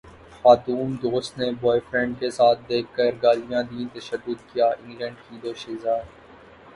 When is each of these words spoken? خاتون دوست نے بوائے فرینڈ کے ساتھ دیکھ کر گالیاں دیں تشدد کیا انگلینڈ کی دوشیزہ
خاتون 0.35 0.95
دوست 1.01 1.37
نے 1.39 1.49
بوائے 1.61 1.79
فرینڈ 1.89 2.13
کے 2.19 2.29
ساتھ 2.31 2.59
دیکھ 2.69 2.87
کر 2.95 3.11
گالیاں 3.23 3.61
دیں 3.63 3.85
تشدد 3.93 4.39
کیا 4.53 4.67
انگلینڈ 4.69 5.17
کی 5.27 5.37
دوشیزہ 5.43 5.99